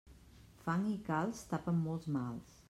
[0.63, 2.59] Fang i calç tapen molts mals.